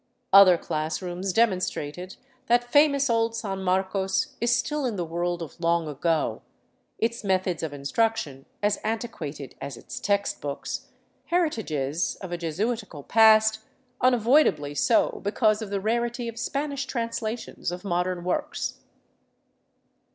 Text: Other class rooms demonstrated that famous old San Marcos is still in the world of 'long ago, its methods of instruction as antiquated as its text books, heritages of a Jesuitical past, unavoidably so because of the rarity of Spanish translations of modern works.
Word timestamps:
Other 0.33 0.57
class 0.57 0.99
rooms 0.99 1.31
demonstrated 1.31 2.15
that 2.47 2.71
famous 2.71 3.07
old 3.07 3.35
San 3.35 3.61
Marcos 3.63 4.35
is 4.41 4.55
still 4.57 4.87
in 4.87 4.95
the 4.95 5.05
world 5.05 5.43
of 5.43 5.59
'long 5.59 5.87
ago, 5.87 6.41
its 6.97 7.23
methods 7.23 7.61
of 7.61 7.71
instruction 7.71 8.47
as 8.63 8.77
antiquated 8.77 9.53
as 9.61 9.77
its 9.77 9.99
text 9.99 10.41
books, 10.41 10.87
heritages 11.25 12.15
of 12.19 12.31
a 12.31 12.37
Jesuitical 12.39 13.03
past, 13.03 13.59
unavoidably 14.01 14.73
so 14.73 15.21
because 15.23 15.61
of 15.61 15.69
the 15.69 15.79
rarity 15.79 16.27
of 16.27 16.39
Spanish 16.39 16.87
translations 16.87 17.71
of 17.71 17.83
modern 17.85 18.23
works. 18.23 18.79